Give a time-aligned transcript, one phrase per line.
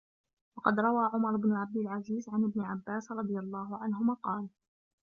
[0.57, 4.49] وَقَدْ رَوَى عُمَرُ بْنُ عَبْدِ الْعَزِيزِ عَنْ ابْنِ عَبَّاسٍ رَضِيَ اللَّهُ عَنْهُمَا قَالَ